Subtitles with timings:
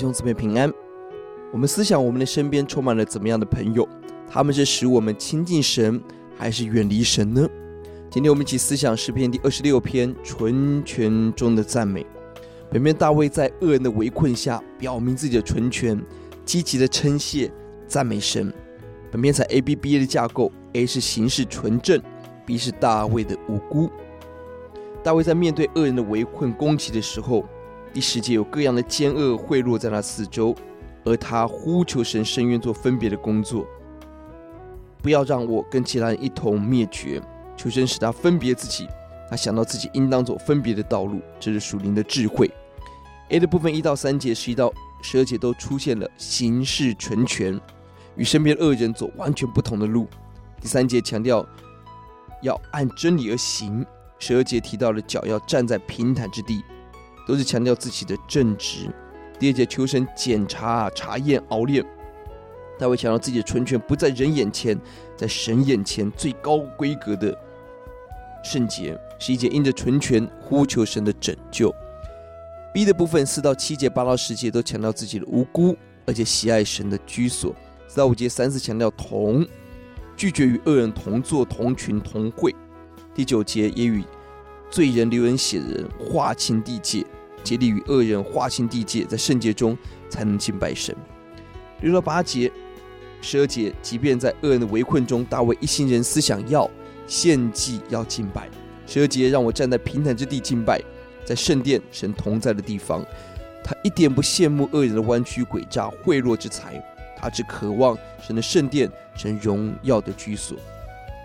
[0.00, 0.72] 兄姊妹平安。
[1.52, 3.86] 我们思想，我们的身边充满了怎么样的朋友？
[4.26, 6.00] 他们是使我们亲近神，
[6.36, 7.46] 还是远离神呢？
[8.08, 12.06] 今天我们一起思想诗篇第二十六篇纯全中的赞美。
[12.70, 16.00] 本篇大卫在恶人的围困下，表明自己的纯全，
[16.44, 17.52] 积极的称谢
[17.86, 18.52] 赞美神。
[19.10, 22.00] 本篇采 A B B A 的架构，A 是形式纯正
[22.46, 23.90] ，B 是大卫的无辜。
[25.02, 27.44] 大卫在面对恶人的围困攻击的时候，
[27.92, 30.54] 第十节有各样的奸恶汇落在他四周，
[31.04, 33.66] 而他呼求神，伸冤做分别的工作，
[35.02, 37.20] 不要让我跟其他人一同灭绝。
[37.56, 38.86] 求神使他分别自己，
[39.28, 42.50] 他想到自己应当走分别的道路，这是属灵的智慧。
[43.28, 47.60] A 的部分一到三节、十一到十二节都出现了行事纯全，
[48.16, 50.06] 与身边恶人走完全不同的路。
[50.60, 51.44] 第三节强调
[52.42, 53.84] 要按真理而行，
[54.18, 56.62] 十二节提到了脚要站在平坦之地。
[57.30, 58.90] 都是强调自己的正直。
[59.38, 61.84] 第二节求神检查、查验、熬炼。
[62.76, 64.76] 大卫强调自己的纯全不在人眼前，
[65.16, 67.32] 在神眼前最高规格的
[68.42, 68.98] 圣洁。
[69.20, 71.72] 十一节因着纯全呼求神的拯救。
[72.74, 77.54] B 的部分四到七节、八到十节都强调自己的无辜，而且喜爱神的居所。
[77.86, 79.46] 四到五节三次强调同，
[80.16, 82.52] 拒绝与恶人同坐、同群、同会。
[83.14, 84.02] 第九节也与
[84.70, 87.04] 罪人、流人血的人划清地界。
[87.42, 89.76] 竭力与恶人划清地界，在圣洁中
[90.08, 90.94] 才能敬拜神。
[91.82, 92.50] 六到八节、
[93.20, 96.70] 十二节，即便在恶人的围困中，大卫一心人思想要
[97.06, 98.48] 献祭，要敬拜。
[98.86, 100.80] 十二节让我站在平坦之地敬拜，
[101.24, 103.04] 在圣殿神同在的地方。
[103.62, 106.82] 他一点不羡慕恶人的弯曲诡诈、贿赂之财，
[107.16, 110.56] 他只渴望神的圣殿、神荣耀的居所。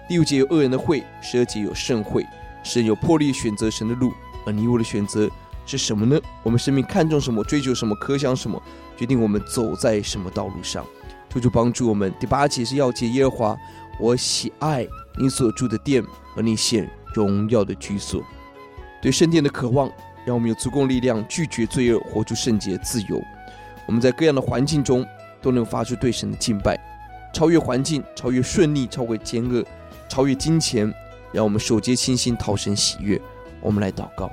[0.07, 2.23] 第五节有恶人的会，十二节有圣会，
[2.63, 4.11] 神有魄力选择神的路，
[4.45, 5.29] 而你我的选择。
[5.65, 6.19] 是什么呢？
[6.43, 8.61] 我们生命看重什么，追求什么，渴想什么，
[8.95, 10.85] 决定我们走在什么道路上。
[11.29, 12.13] 求主帮助我们。
[12.17, 13.57] 第八节是要解耶和华，
[13.99, 14.87] 我喜爱
[15.19, 16.01] 你所住的殿
[16.33, 18.23] 和你显荣耀的居所。
[19.01, 19.91] 对圣殿的渴望，
[20.25, 23.21] 让我们有足够力量拒绝罪恶，活出圣洁自由。
[23.85, 25.05] 我们在各样的环境中
[25.41, 26.79] 都能发出对神的敬拜，
[27.33, 29.61] 超越环境，超越顺利，超越奸恶，
[30.07, 30.89] 超越金钱，
[31.33, 33.19] 让我们手洁心心讨神喜悦。
[33.59, 34.31] 我们来祷告。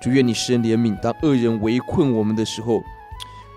[0.00, 2.82] 主愿你施恩怜悯，当恶人围困我们的时候，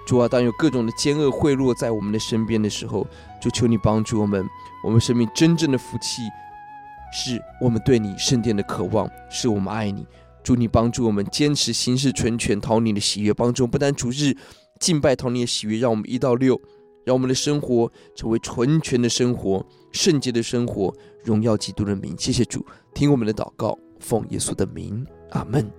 [0.08, 3.06] 主啊，当有各种的奸恶贿赂在我们的身边的时候，
[3.40, 4.48] 就求你帮助我们。
[4.84, 6.24] 我们生命真正的福气，
[7.14, 10.06] 是我们对你圣殿的渴望，是我们爱你。
[10.44, 14.36] 主你帮助我们坚持行事纯全，讨你的喜悦，帮助我们不但主日
[14.80, 16.60] 敬拜讨你的喜悦，让我们一到六，
[17.06, 20.92] 让我们的生活成为纯全的生活，圣洁的生活，
[21.24, 22.16] 荣耀基督的名。
[22.18, 22.66] 谢谢主，
[22.96, 25.72] 听我们的祷告，奉耶稣的名，阿门。